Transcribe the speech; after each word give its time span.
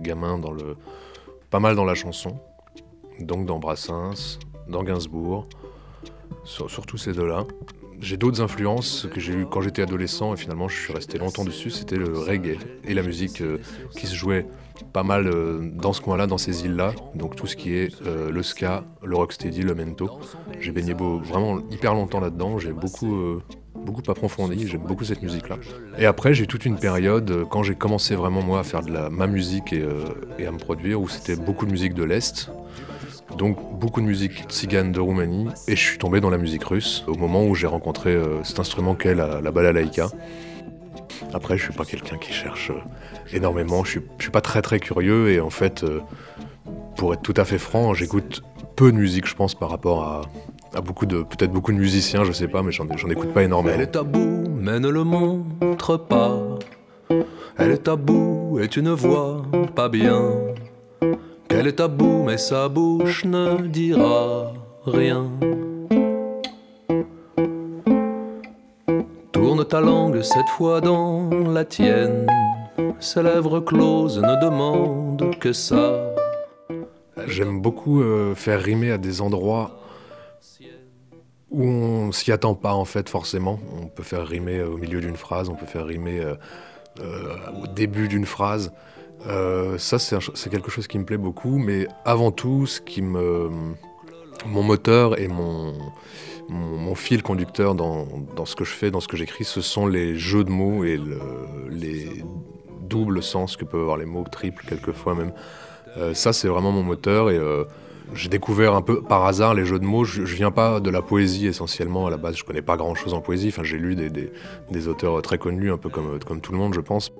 gamin 0.00 0.38
dans 0.38 0.52
le, 0.52 0.76
pas 1.50 1.60
mal 1.60 1.76
dans 1.76 1.84
la 1.84 1.94
chanson, 1.94 2.38
donc 3.20 3.46
dans 3.46 3.58
Brassens, 3.58 4.38
dans 4.68 4.82
Gainsbourg, 4.82 5.46
surtout 6.44 6.98
ces 6.98 7.12
deux-là. 7.12 7.46
J'ai 8.02 8.16
d'autres 8.16 8.40
influences 8.40 9.06
que 9.14 9.20
j'ai 9.20 9.32
eues 9.32 9.46
quand 9.48 9.60
j'étais 9.60 9.82
adolescent 9.82 10.34
et 10.34 10.36
finalement 10.36 10.66
je 10.66 10.76
suis 10.76 10.92
resté 10.92 11.18
longtemps 11.18 11.44
dessus, 11.44 11.70
c'était 11.70 11.96
le 11.96 12.18
reggae 12.18 12.58
et 12.84 12.94
la 12.94 13.02
musique 13.02 13.40
euh, 13.40 13.58
qui 13.96 14.08
se 14.08 14.16
jouait 14.16 14.44
pas 14.92 15.04
mal 15.04 15.28
euh, 15.28 15.70
dans 15.72 15.92
ce 15.92 16.00
coin-là, 16.00 16.26
dans 16.26 16.36
ces 16.36 16.64
îles-là. 16.64 16.94
Donc 17.14 17.36
tout 17.36 17.46
ce 17.46 17.54
qui 17.54 17.74
est 17.74 17.94
euh, 18.04 18.32
le 18.32 18.42
ska, 18.42 18.84
le 19.04 19.14
rocksteady, 19.14 19.62
le 19.62 19.76
mento. 19.76 20.10
J'ai 20.58 20.72
baigné 20.72 20.94
beau, 20.94 21.20
vraiment 21.20 21.60
hyper 21.70 21.94
longtemps 21.94 22.18
là-dedans, 22.18 22.58
j'ai 22.58 22.72
beaucoup, 22.72 23.40
beaucoup 23.76 24.02
approfondi, 24.10 24.66
j'aime 24.66 24.82
beaucoup 24.82 25.04
cette 25.04 25.22
musique-là. 25.22 25.58
Et 25.96 26.04
après 26.04 26.34
j'ai 26.34 26.42
eu 26.42 26.48
toute 26.48 26.66
une 26.66 26.80
période, 26.80 27.46
quand 27.50 27.62
j'ai 27.62 27.76
commencé 27.76 28.16
vraiment 28.16 28.42
moi 28.42 28.58
à 28.58 28.64
faire 28.64 28.82
de 28.82 28.92
la, 28.92 29.10
ma 29.10 29.28
musique 29.28 29.72
et, 29.72 29.86
et 30.40 30.46
à 30.46 30.50
me 30.50 30.58
produire, 30.58 31.00
où 31.00 31.08
c'était 31.08 31.36
beaucoup 31.36 31.66
de 31.66 31.70
musique 31.70 31.94
de 31.94 32.02
l'Est, 32.02 32.50
donc 33.36 33.56
beaucoup 33.78 34.00
de 34.00 34.06
musique 34.06 34.44
tzigane 34.48 34.92
de 34.92 35.00
Roumanie 35.00 35.48
et 35.68 35.76
je 35.76 35.80
suis 35.80 35.98
tombé 35.98 36.20
dans 36.20 36.30
la 36.30 36.38
musique 36.38 36.64
russe 36.64 37.04
au 37.06 37.14
moment 37.14 37.44
où 37.44 37.54
j'ai 37.54 37.66
rencontré 37.66 38.10
euh, 38.10 38.42
cet 38.44 38.58
instrument 38.60 38.94
qu'est 38.94 39.14
la, 39.14 39.40
la 39.40 39.50
balalaïka. 39.50 40.08
Après, 41.32 41.56
je 41.56 41.64
suis 41.64 41.72
pas 41.72 41.84
quelqu'un 41.84 42.18
qui 42.18 42.32
cherche 42.32 42.70
euh, 42.70 43.36
énormément, 43.36 43.84
je 43.84 43.90
suis, 43.90 44.00
suis 44.18 44.30
pas 44.30 44.40
très 44.40 44.62
très 44.62 44.80
curieux 44.80 45.30
et 45.30 45.40
en 45.40 45.50
fait, 45.50 45.84
euh, 45.84 46.00
pour 46.96 47.14
être 47.14 47.22
tout 47.22 47.34
à 47.36 47.44
fait 47.44 47.58
franc, 47.58 47.94
j'écoute 47.94 48.42
peu 48.76 48.92
de 48.92 48.96
musique, 48.96 49.26
je 49.26 49.34
pense, 49.34 49.54
par 49.54 49.70
rapport 49.70 50.04
à, 50.74 50.80
beaucoup 50.80 51.06
de, 51.06 51.22
peut-être 51.22 51.52
beaucoup 51.52 51.72
de 51.72 51.78
musiciens, 51.78 52.24
je 52.24 52.32
sais 52.32 52.48
pas, 52.48 52.62
mais 52.62 52.72
j'en, 52.72 52.86
écoute 52.86 53.32
pas 53.32 53.42
énormément. 53.42 53.74
Elle 53.74 53.82
est 53.82 53.92
tabou, 53.92 54.44
mais 54.58 54.80
ne 54.80 54.88
le 54.88 55.04
montre 55.04 55.96
pas. 55.96 56.38
Elle 57.58 57.72
est 57.72 57.84
tabou 57.84 58.58
et 58.60 58.68
tu 58.68 58.82
ne 58.82 58.90
vois 58.90 59.42
pas 59.74 59.88
bien. 59.88 60.32
Elle 61.54 61.66
est 61.66 61.76
tabou, 61.76 62.24
mais 62.24 62.38
sa 62.38 62.68
bouche 62.68 63.24
ne 63.24 63.66
dira 63.66 64.52
rien. 64.86 65.30
Tourne 69.32 69.64
ta 69.64 69.80
langue 69.80 70.22
cette 70.22 70.48
fois 70.48 70.80
dans 70.80 71.28
la 71.28 71.64
tienne. 71.64 72.26
Ses 73.00 73.22
lèvres 73.22 73.60
closes 73.60 74.18
ne 74.18 74.40
demandent 74.42 75.36
que 75.38 75.52
ça. 75.52 76.14
J'aime 77.26 77.60
beaucoup 77.60 78.02
euh, 78.02 78.34
faire 78.34 78.60
rimer 78.60 78.90
à 78.90 78.98
des 78.98 79.20
endroits 79.20 79.78
où 81.50 81.64
on 81.64 82.12
s'y 82.12 82.32
attend 82.32 82.54
pas 82.54 82.72
en 82.72 82.86
fait 82.86 83.08
forcément. 83.08 83.60
On 83.80 83.86
peut 83.86 84.02
faire 84.02 84.26
rimer 84.26 84.62
au 84.62 84.78
milieu 84.78 85.00
d'une 85.00 85.16
phrase, 85.16 85.50
on 85.50 85.54
peut 85.54 85.66
faire 85.66 85.84
rimer 85.84 86.18
euh, 86.18 86.32
euh, 86.32 86.36
au 87.00 87.66
début 87.66 88.08
d'une 88.08 88.26
phrase. 88.26 88.72
Euh, 89.26 89.78
ça, 89.78 89.98
c'est 89.98 90.50
quelque 90.50 90.70
chose 90.70 90.86
qui 90.86 90.98
me 90.98 91.04
plaît 91.04 91.18
beaucoup, 91.18 91.58
mais 91.58 91.86
avant 92.04 92.32
tout, 92.32 92.66
ce 92.66 92.80
qui 92.80 93.02
me, 93.02 93.50
mon 94.46 94.62
moteur 94.62 95.18
et 95.18 95.28
mon, 95.28 95.74
mon, 96.48 96.94
fil 96.94 97.22
conducteur 97.22 97.74
dans, 97.74 98.06
dans, 98.34 98.44
ce 98.44 98.56
que 98.56 98.64
je 98.64 98.72
fais, 98.72 98.90
dans 98.90 99.00
ce 99.00 99.08
que 99.08 99.16
j'écris, 99.16 99.44
ce 99.44 99.60
sont 99.60 99.86
les 99.86 100.16
jeux 100.16 100.44
de 100.44 100.50
mots 100.50 100.84
et 100.84 100.96
le, 100.96 101.20
les 101.70 102.08
doubles 102.80 103.22
sens 103.22 103.56
que 103.56 103.64
peuvent 103.64 103.82
avoir 103.82 103.96
les 103.96 104.06
mots, 104.06 104.24
triples 104.30 104.64
quelquefois 104.66 105.14
même. 105.14 105.32
Euh, 105.96 106.14
ça, 106.14 106.32
c'est 106.32 106.48
vraiment 106.48 106.72
mon 106.72 106.82
moteur 106.82 107.28
euh, 107.28 107.64
j'ai 108.14 108.28
découvert 108.28 108.74
un 108.74 108.82
peu 108.82 109.02
par 109.02 109.24
hasard 109.26 109.54
les 109.54 109.64
jeux 109.64 109.78
de 109.78 109.84
mots. 109.84 110.04
Je, 110.04 110.24
je, 110.24 110.34
viens 110.36 110.50
pas 110.50 110.80
de 110.80 110.90
la 110.90 111.02
poésie 111.02 111.46
essentiellement 111.46 112.06
à 112.06 112.10
la 112.10 112.16
base. 112.16 112.36
Je 112.36 112.44
connais 112.44 112.62
pas 112.62 112.76
grand 112.76 112.94
chose 112.94 113.14
en 113.14 113.20
poésie. 113.20 113.48
Enfin, 113.48 113.62
j'ai 113.62 113.78
lu 113.78 113.94
des, 113.94 114.10
des, 114.10 114.32
des, 114.70 114.88
auteurs 114.88 115.20
très 115.22 115.38
connus, 115.38 115.72
un 115.72 115.78
peu 115.78 115.88
comme, 115.88 116.18
comme 116.26 116.40
tout 116.40 116.52
le 116.52 116.58
monde, 116.58 116.74
je 116.74 116.80
pense. 116.80 117.12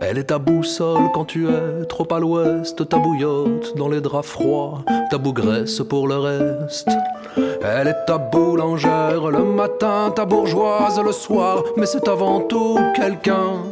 Elle 0.00 0.18
est 0.18 0.24
ta 0.24 0.38
boussole 0.38 1.10
quand 1.14 1.24
tu 1.24 1.48
es 1.48 1.84
trop 1.88 2.06
à 2.12 2.18
l'ouest, 2.18 2.86
ta 2.86 2.98
bouillotte 2.98 3.74
dans 3.76 3.88
les 3.88 4.02
draps 4.02 4.28
froids, 4.28 4.84
ta 5.10 5.16
bougresse 5.16 5.80
pour 5.88 6.06
le 6.06 6.18
reste. 6.18 6.90
Elle 7.62 7.88
est 7.88 8.04
ta 8.06 8.18
boulangère 8.18 9.30
le 9.30 9.42
matin, 9.42 10.12
ta 10.14 10.26
bourgeoise 10.26 11.00
le 11.02 11.12
soir, 11.12 11.62
mais 11.78 11.86
c'est 11.86 12.08
avant 12.08 12.40
tout 12.40 12.78
quelqu'un. 12.94 13.62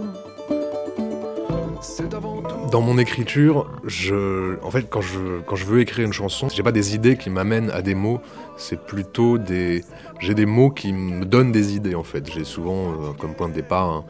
Dans 2.74 2.80
mon 2.80 2.98
écriture, 2.98 3.70
je, 3.84 4.60
en 4.64 4.70
fait, 4.72 4.90
quand 4.90 5.00
je, 5.00 5.38
quand 5.46 5.54
je 5.54 5.64
veux 5.64 5.78
écrire 5.78 6.04
une 6.04 6.12
chanson, 6.12 6.48
j'ai 6.48 6.64
pas 6.64 6.72
des 6.72 6.96
idées 6.96 7.16
qui 7.16 7.30
m'amènent 7.30 7.70
à 7.70 7.82
des 7.82 7.94
mots, 7.94 8.20
c'est 8.56 8.84
plutôt 8.84 9.38
des, 9.38 9.84
j'ai 10.18 10.34
des 10.34 10.44
mots 10.44 10.70
qui 10.70 10.92
me 10.92 11.24
donnent 11.24 11.52
des 11.52 11.76
idées 11.76 11.94
en 11.94 12.02
fait. 12.02 12.28
J'ai 12.32 12.42
souvent 12.42 12.90
euh, 12.90 13.12
comme 13.16 13.36
point 13.36 13.48
de 13.48 13.54
départ 13.54 14.02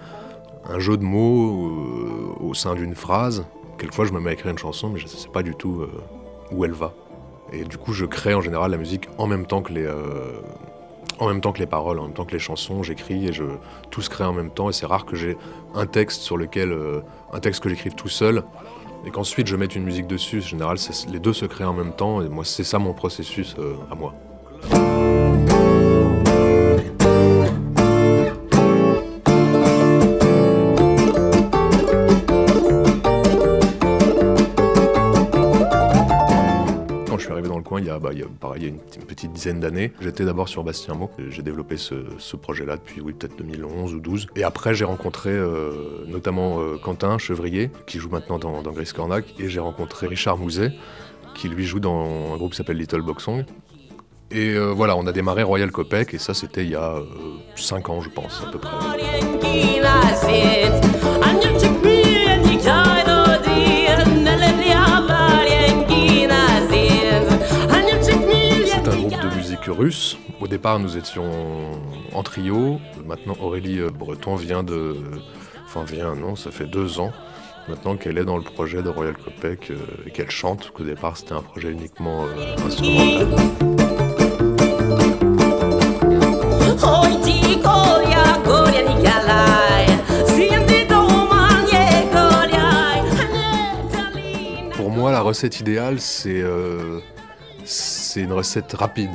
un 0.67 0.79
jeu 0.79 0.97
de 0.97 1.03
mots 1.03 1.69
euh, 1.69 2.43
au 2.43 2.55
sein 2.55 2.75
d'une 2.75 2.95
phrase. 2.95 3.45
Quelquefois, 3.77 4.07
je 4.07 4.15
me 4.15 4.21
mets 4.21 4.31
à 4.31 4.33
écrire 4.33 4.51
une 4.51 4.57
chanson, 4.57 4.89
mais 4.89 4.99
je 4.99 5.05
ne 5.05 5.11
sais 5.11 5.29
pas 5.29 5.43
du 5.43 5.55
tout 5.55 5.83
euh, 5.83 5.91
où 6.51 6.65
elle 6.65 6.73
va. 6.73 6.95
Et 7.53 7.65
du 7.65 7.77
coup, 7.77 7.93
je 7.93 8.07
crée 8.07 8.33
en 8.33 8.41
général 8.41 8.71
la 8.71 8.79
musique 8.79 9.11
en 9.19 9.27
même 9.27 9.45
temps 9.45 9.61
que 9.61 9.75
les, 9.75 9.87
en 11.19 11.29
même 11.29 11.41
temps 11.41 11.53
que 11.53 11.59
les 11.59 11.67
paroles, 11.67 11.99
en 11.99 12.05
même 12.05 12.15
temps 12.15 12.25
que 12.25 12.33
les 12.33 12.39
chansons. 12.39 12.83
J'écris 12.83 13.29
et 13.29 13.33
je 13.33 13.45
tout 13.91 14.03
se 14.03 14.11
crée 14.11 14.25
en 14.25 14.33
même 14.33 14.51
temps. 14.51 14.71
Et 14.71 14.73
c'est 14.73 14.87
rare 14.87 15.07
que 15.07 15.17
j'ai 15.17 15.37
un 15.75 15.87
texte 15.87 16.23
sur 16.23 16.37
lequel, 16.37 16.77
un 17.33 17.41
texte 17.41 17.63
que 17.63 17.69
j'écrive 17.69 17.95
tout 17.95 18.09
seul, 18.09 18.43
et 19.07 19.11
qu'ensuite 19.11 19.47
je 19.47 19.57
mette 19.57 19.75
une 19.77 19.85
musique 19.85 20.07
dessus. 20.07 20.39
En 20.39 20.49
général, 20.49 20.77
les 21.09 21.21
deux 21.21 21.33
se 21.33 21.47
créent 21.47 21.65
en 21.65 21.75
même 21.75 21.93
temps. 21.93 22.23
Et 22.23 22.29
moi, 22.29 22.45
c'est 22.45 22.65
ça 22.65 22.79
mon 22.79 22.95
processus 22.95 23.57
à 23.91 23.95
moi. 23.95 24.15
Il 37.79 37.85
y 37.87 37.91
a, 37.91 37.99
bah, 37.99 38.11
il 38.13 38.19
y 38.19 38.23
a, 38.23 38.27
pareil, 38.41 38.63
il 38.63 38.65
y 38.65 38.67
a 38.67 38.69
une, 38.71 39.07
petite 39.07 39.33
dizaine 39.33 39.61
d'années. 39.61 39.93
J'étais 40.01 40.25
d'abord 40.25 40.49
sur 40.49 40.65
Bastien 40.65 40.95
Mo. 40.95 41.11
J'ai 41.31 41.43
développé 41.43 41.77
ce, 41.77 42.37
projet-là 42.37 42.77
depuis, 42.77 43.01
peut-être 43.01 43.37
2011 43.37 43.95
ou 43.95 44.01
12. 44.01 44.27
Et 44.37 44.45
après, 44.45 44.75
j'ai 44.75 44.85
rencontré 44.85 45.31
euh, 45.31 46.05
notamment 46.07 46.61
euh, 46.61 46.77
Quentin 46.83 47.19
Chevrier, 47.19 47.71
qui 47.87 47.99
joue 47.99 48.09
maintenant 48.09 48.39
dans, 48.39 48.63
dans 48.63 48.73
Grace 48.73 48.93
Cornac, 48.93 49.25
et 49.39 49.49
j'ai 49.49 49.61
rencontré 49.61 50.07
Richard 50.07 50.37
Mouzet, 50.37 50.73
qui 51.35 51.49
lui 51.49 51.65
joue 51.65 51.81
dans 51.81 52.33
un 52.33 52.37
groupe 52.37 52.53
qui 52.53 52.57
s'appelle 52.57 52.79
Little 52.79 53.03
Box 53.03 53.25
Song. 53.25 53.45
Et 54.31 54.51
euh, 54.51 54.73
voilà, 54.73 54.97
on 54.97 55.07
a 55.07 55.13
démarré 55.13 55.43
Royal 55.43 55.71
Copec, 55.71 56.15
et 56.15 56.19
ça, 56.19 56.35
c'était 56.35 56.65
il 56.65 56.71
y 56.71 56.77
a 56.77 56.97
5 57.57 57.89
ans, 57.89 58.01
je 58.01 58.11
pense, 58.11 58.43
à 58.47 58.51
peu 58.51 58.59
près. 58.59 58.71
Russe. 69.75 70.17
Au 70.41 70.49
départ, 70.49 70.79
nous 70.79 70.97
étions 70.97 71.31
en 72.13 72.23
trio. 72.23 72.81
Maintenant, 73.05 73.37
Aurélie 73.41 73.81
euh, 73.81 73.91
Breton 73.91 74.37
vient 74.37 74.63
de. 74.63 74.97
Enfin, 75.67 75.85
vient, 75.85 76.15
non, 76.15 76.37
ça 76.37 76.51
fait 76.51 76.67
deux 76.67 77.01
ans 77.01 77.13
maintenant 77.69 77.97
qu'elle 77.97 78.19
est 78.19 78.25
dans 78.25 78.37
le 78.37 78.43
projet 78.43 78.83
de 78.83 78.91
Royal 78.91 79.17
Copec 79.17 79.71
euh, 79.71 79.77
et 80.07 80.11
qu'elle 80.11 80.31
chante, 80.31 80.71
qu'au 80.71 80.85
départ 80.85 81.17
c'était 81.17 81.33
un 81.33 81.41
projet 81.41 81.71
uniquement 81.71 82.27
euh, 82.27 82.57
instrumental. 82.67 83.27
Pour 94.77 94.91
moi, 94.91 95.11
la 95.11 95.23
recette 95.23 95.61
idéale, 95.61 96.01
c'est 96.01 96.45
c'est 97.65 98.21
une 98.21 98.33
recette 98.33 98.73
rapide. 98.75 99.11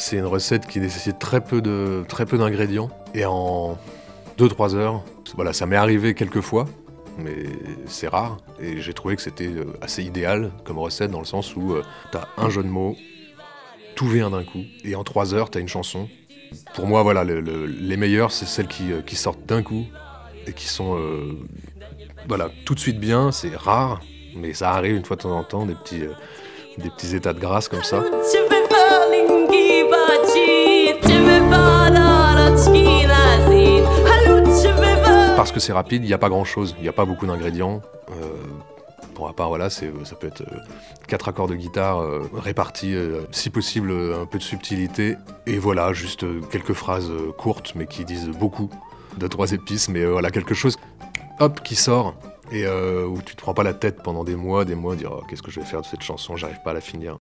C'est 0.00 0.16
une 0.16 0.24
recette 0.24 0.66
qui 0.66 0.80
nécessite 0.80 1.18
très 1.18 1.42
peu 1.42 1.60
de 1.60 2.04
très 2.08 2.24
peu 2.24 2.38
d'ingrédients 2.38 2.88
et 3.14 3.26
en 3.26 3.76
2-3 4.38 4.74
heures, 4.74 5.04
voilà, 5.34 5.52
ça 5.52 5.66
m'est 5.66 5.76
arrivé 5.76 6.14
quelques 6.14 6.40
fois, 6.40 6.64
mais 7.18 7.44
c'est 7.86 8.08
rare 8.08 8.38
et 8.58 8.80
j'ai 8.80 8.94
trouvé 8.94 9.14
que 9.14 9.20
c'était 9.20 9.48
euh, 9.48 9.66
assez 9.82 10.02
idéal 10.02 10.52
comme 10.64 10.78
recette 10.78 11.10
dans 11.10 11.18
le 11.18 11.26
sens 11.26 11.54
où 11.54 11.74
euh, 11.74 11.82
t'as 12.12 12.28
un 12.38 12.48
jeu 12.48 12.62
de 12.62 12.68
mots, 12.68 12.96
tout 13.94 14.08
vient 14.08 14.30
d'un 14.30 14.42
coup 14.42 14.64
et 14.84 14.94
en 14.94 15.04
3 15.04 15.34
heures 15.34 15.50
t'as 15.50 15.60
une 15.60 15.68
chanson. 15.68 16.08
Pour 16.74 16.86
moi, 16.86 17.02
voilà, 17.02 17.22
les 17.22 17.96
meilleures, 17.98 18.32
c'est 18.32 18.46
celles 18.46 18.68
qui, 18.68 18.92
euh, 18.92 19.02
qui 19.02 19.16
sortent 19.16 19.44
d'un 19.44 19.62
coup 19.62 19.84
et 20.46 20.54
qui 20.54 20.66
sont 20.66 20.98
voilà, 22.26 22.48
tout 22.64 22.74
de 22.74 22.80
suite 22.80 22.98
bien, 22.98 23.32
c'est 23.32 23.54
rare, 23.54 24.00
mais 24.34 24.54
ça 24.54 24.70
arrive 24.70 24.96
une 24.96 25.04
fois 25.04 25.16
de 25.16 25.22
temps 25.22 25.38
en 25.38 25.44
temps, 25.44 25.66
des 25.66 25.74
petits, 25.74 26.04
des 26.78 26.88
petits 26.88 27.14
états 27.14 27.34
de 27.34 27.38
grâce 27.40 27.68
comme 27.68 27.84
ça. 27.84 28.02
Parce 35.40 35.52
que 35.52 35.60
c'est 35.60 35.72
rapide, 35.72 36.04
il 36.04 36.06
n'y 36.06 36.12
a 36.12 36.18
pas 36.18 36.28
grand 36.28 36.44
chose, 36.44 36.74
il 36.76 36.82
n'y 36.82 36.88
a 36.90 36.92
pas 36.92 37.06
beaucoup 37.06 37.26
d'ingrédients. 37.26 37.80
Euh, 38.10 38.14
bon, 39.14 39.24
à 39.24 39.32
part, 39.32 39.48
voilà, 39.48 39.70
ça 39.70 39.86
peut 40.20 40.26
être 40.26 40.42
euh, 40.42 40.58
quatre 41.08 41.30
accords 41.30 41.46
de 41.46 41.54
guitare 41.54 42.02
euh, 42.02 42.28
répartis, 42.34 42.94
si 43.30 43.48
possible, 43.48 43.90
un 43.90 44.26
peu 44.26 44.36
de 44.36 44.42
subtilité. 44.42 45.16
Et 45.46 45.56
voilà, 45.56 45.94
juste 45.94 46.26
quelques 46.50 46.74
phrases 46.74 47.10
courtes, 47.38 47.72
mais 47.74 47.86
qui 47.86 48.04
disent 48.04 48.28
beaucoup. 48.28 48.68
de 49.16 49.26
trois 49.28 49.52
épices, 49.52 49.88
mais 49.88 50.04
voilà, 50.04 50.30
quelque 50.30 50.52
chose, 50.52 50.76
hop, 51.38 51.62
qui 51.62 51.74
sort. 51.74 52.16
et 52.52 52.66
euh, 52.66 53.06
où 53.06 53.22
tu 53.22 53.34
te 53.34 53.40
prends 53.40 53.54
pas 53.54 53.62
la 53.62 53.72
tête 53.72 54.02
pendant 54.02 54.24
des 54.24 54.36
mois, 54.36 54.66
des 54.66 54.74
mois, 54.74 54.94
dire 54.94 55.10
oh, 55.10 55.22
qu'est-ce 55.26 55.40
que 55.40 55.50
je 55.50 55.60
vais 55.60 55.66
faire 55.66 55.80
de 55.80 55.86
cette 55.86 56.02
chanson, 56.02 56.36
j'arrive 56.36 56.60
pas 56.62 56.72
à 56.72 56.74
la 56.74 56.82
finir. 56.82 57.16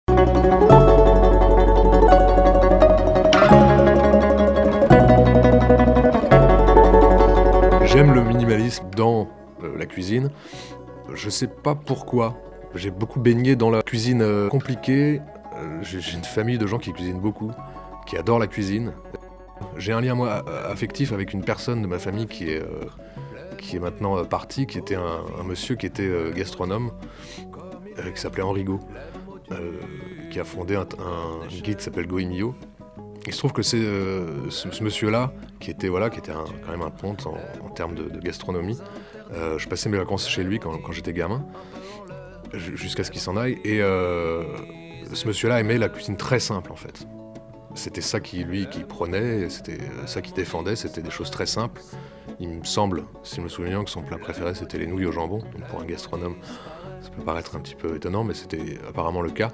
Dans 8.96 9.28
euh, 9.62 9.76
la 9.76 9.86
cuisine. 9.86 10.30
Je 11.14 11.30
sais 11.30 11.46
pas 11.46 11.74
pourquoi. 11.74 12.36
J'ai 12.74 12.90
beaucoup 12.90 13.20
baigné 13.20 13.56
dans 13.56 13.70
la 13.70 13.82
cuisine 13.82 14.22
euh, 14.22 14.48
compliquée. 14.48 15.20
Euh, 15.56 15.82
J'ai 15.82 15.98
une 16.14 16.24
famille 16.24 16.58
de 16.58 16.66
gens 16.66 16.78
qui 16.78 16.92
cuisinent 16.92 17.20
beaucoup, 17.20 17.50
qui 18.06 18.16
adorent 18.16 18.38
la 18.38 18.46
cuisine. 18.46 18.92
J'ai 19.76 19.92
un 19.92 20.00
lien 20.00 20.14
moi 20.14 20.44
affectif 20.68 21.12
avec 21.12 21.32
une 21.32 21.42
personne 21.44 21.82
de 21.82 21.86
ma 21.88 21.98
famille 21.98 22.26
qui 22.26 22.48
est, 22.48 22.62
qui 23.58 23.74
est 23.74 23.80
maintenant 23.80 24.24
partie, 24.24 24.66
qui 24.66 24.78
était 24.78 24.94
un, 24.94 25.42
monsieur 25.44 25.74
qui 25.74 25.86
était 25.86 26.08
gastronome, 26.32 26.92
qui 28.14 28.20
s'appelait 28.20 28.44
Henrigo, 28.44 28.78
euh, 29.52 29.80
qui 30.30 30.40
a 30.40 30.44
fondé 30.44 30.76
un, 30.76 30.84
guide 31.48 31.76
qui 31.76 31.82
s'appelle 31.82 32.06
Goemio. 32.06 32.54
Il 33.26 33.32
se 33.32 33.38
trouve 33.38 33.52
que 33.52 33.62
c'est 33.62 33.76
euh, 33.76 34.48
ce, 34.50 34.82
monsieur-là, 34.82 35.32
qui 35.60 35.70
était, 35.70 35.88
voilà, 35.88 36.08
qui 36.08 36.18
était 36.18 36.32
quand 36.32 36.70
même 36.70 36.82
un 36.82 36.90
ponte 36.90 37.26
en, 37.26 37.68
termes 37.70 37.94
de, 37.94 38.18
gastronomie. 38.20 38.78
Euh, 39.32 39.58
je 39.58 39.68
passais 39.68 39.88
mes 39.88 39.98
vacances 39.98 40.28
chez 40.28 40.42
lui 40.42 40.58
quand, 40.58 40.92
j'étais 40.92 41.12
gamin, 41.12 41.44
ju- 42.54 42.76
jusqu'à 42.76 43.04
ce 43.04 43.10
qu'il 43.10 43.20
s'en 43.20 43.36
aille. 43.36 43.58
Et 43.64 43.82
euh, 43.82 44.44
ce 45.12 45.26
monsieur-là 45.26 45.60
aimait 45.60 45.78
la 45.78 45.88
cuisine 45.88 46.16
très 46.16 46.40
simple 46.40 46.72
en 46.72 46.76
fait. 46.76 47.06
C'était 47.74 48.00
ça 48.00 48.18
qui 48.18 48.42
lui 48.44 48.66
qui 48.68 48.80
prenait, 48.80 49.50
c'était 49.50 49.78
ça 50.06 50.22
qui 50.22 50.32
défendait, 50.32 50.74
c'était 50.74 51.02
des 51.02 51.10
choses 51.10 51.30
très 51.30 51.46
simples. 51.46 51.82
Il 52.40 52.48
me 52.48 52.64
semble, 52.64 53.04
si 53.22 53.36
je 53.36 53.40
me 53.42 53.48
souviens, 53.48 53.84
que 53.84 53.90
son 53.90 54.02
plat 54.02 54.18
préféré 54.18 54.54
c'était 54.54 54.78
les 54.78 54.86
nouilles 54.86 55.06
au 55.06 55.12
jambon. 55.12 55.42
Pour 55.70 55.80
un 55.80 55.84
gastronome, 55.84 56.36
ça 57.02 57.10
peut 57.10 57.22
paraître 57.22 57.56
un 57.56 57.60
petit 57.60 57.74
peu 57.74 57.96
étonnant, 57.96 58.24
mais 58.24 58.34
c'était 58.34 58.78
apparemment 58.88 59.20
le 59.20 59.30
cas. 59.30 59.52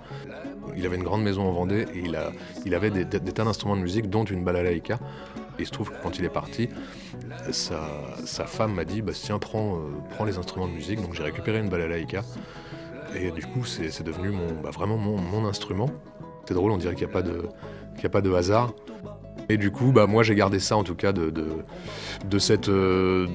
Il 0.77 0.87
avait 0.87 0.97
une 0.97 1.03
grande 1.03 1.23
maison 1.23 1.43
en 1.43 1.53
Vendée 1.53 1.87
et 1.95 2.03
il, 2.65 2.75
avait 2.75 2.91
des, 2.91 3.07
tas 3.07 3.45
d'instruments 3.45 3.77
de 3.77 3.83
musique, 3.83 4.11
dont 4.11 4.25
une 4.25 4.45
balalaïka. 4.45 4.99
Et 5.59 5.63
il 5.63 5.67
se 5.67 5.71
trouve 5.71 5.91
que 5.91 6.03
quand 6.03 6.19
il 6.19 6.25
est 6.25 6.31
parti, 6.31 6.69
sa, 7.51 8.47
femme 8.47 8.75
m'a 8.75 8.85
dit 8.85 9.03
Bastien, 9.03 9.39
prends, 9.39 9.77
euh, 9.77 9.81
prends 10.11 10.25
les 10.25 10.39
instruments 10.39 10.67
de 10.67 10.73
musique. 10.73 11.01
Donc 11.01 11.15
j'ai 11.15 11.23
récupéré 11.23 11.61
une 11.61 11.69
balalaïka. 11.69 12.23
Et 13.17 13.31
du 13.31 13.43
coup, 13.43 13.65
c'est 13.65 14.03
devenu 14.03 14.31
mon, 14.31 14.61
bah, 14.63 14.71
vraiment 14.71 14.97
mon, 14.97 15.47
instrument. 15.47 15.91
C'est 16.47 16.55
drôle, 16.55 16.73
on 16.73 16.77
dirait 16.77 16.95
qu'il 16.95 17.07
n'y 17.07 17.13
a, 17.13 17.15
pas 17.15 17.23
de- 17.23 17.49
a 18.03 18.09
pas 18.09 18.21
de 18.21 18.33
hasard. 18.33 18.73
Et 19.49 19.57
du 19.57 19.71
coup, 19.71 19.93
bah, 19.93 20.07
moi 20.07 20.23
j'ai 20.23 20.35
gardé 20.35 20.59
ça 20.59 20.77
en 20.77 20.85
tout 20.85 20.95
cas 20.95 21.13
de, 21.13 21.33
euh, 22.69 23.27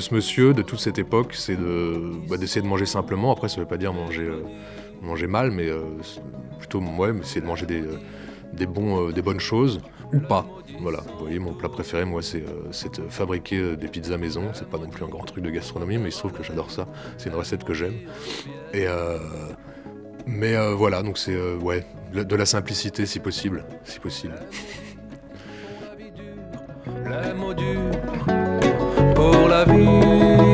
ce 0.00 0.14
monsieur, 0.14 0.54
de 0.54 0.62
toute 0.62 0.80
cette 0.80 0.98
époque, 0.98 1.34
c'est 1.34 1.56
de, 1.56 2.12
bah, 2.28 2.36
d'essayer 2.36 2.62
de 2.62 2.66
manger 2.66 2.86
simplement. 2.86 3.32
Après, 3.32 3.48
ça 3.48 3.56
ne 3.56 3.62
veut 3.62 3.68
pas 3.68 3.76
dire 3.76 3.92
manger, 3.92 4.22
euh, 4.22 4.42
manger 5.02 5.26
mal, 5.26 5.50
mais 5.50 5.68
euh, 5.68 5.82
c'est 6.02 6.22
plutôt 6.58 6.80
ouais, 6.80 7.16
essayer 7.20 7.40
de 7.40 7.46
manger 7.46 7.66
des, 7.66 7.82
euh, 7.82 7.98
des, 8.52 8.66
bons, 8.66 9.08
euh, 9.08 9.12
des 9.12 9.22
bonnes 9.22 9.40
choses 9.40 9.80
ou 10.12 10.20
pas. 10.20 10.46
Voilà, 10.80 11.00
vous 11.12 11.24
voyez, 11.24 11.38
mon 11.38 11.54
plat 11.54 11.68
préféré, 11.68 12.04
moi, 12.04 12.22
c'est 12.22 12.44
c'est 12.70 13.00
de 13.00 13.08
fabriquer 13.08 13.76
des 13.76 13.88
pizzas 13.88 14.16
maison. 14.16 14.44
C'est 14.54 14.68
pas 14.68 14.78
non 14.78 14.88
plus 14.88 15.04
un 15.04 15.08
grand 15.08 15.24
truc 15.24 15.42
de 15.42 15.50
gastronomie, 15.50 15.98
mais 15.98 16.08
il 16.08 16.12
se 16.12 16.18
trouve 16.18 16.32
que 16.32 16.42
j'adore 16.42 16.70
ça. 16.70 16.86
C'est 17.16 17.30
une 17.30 17.36
recette 17.36 17.64
que 17.64 17.74
j'aime. 17.74 17.94
Et 18.72 18.86
mais 20.26 20.56
voilà, 20.74 21.02
donc 21.02 21.18
c'est 21.18 21.36
ouais, 21.56 21.84
de 22.12 22.36
la 22.36 22.46
simplicité 22.46 23.06
si 23.06 23.18
possible, 23.18 23.64
si 23.84 23.98
possible. 23.98 24.34
les 26.86 27.34
mots 27.34 27.54
durs 27.54 27.90
pour 29.14 29.48
la 29.48 29.64
vie. 29.64 30.47